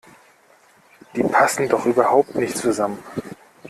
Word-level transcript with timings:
Die 1.15 1.21
passen 1.21 1.69
doch 1.69 1.85
überhaupt 1.85 2.33
nicht 2.33 2.57
zusammen! 2.57 2.97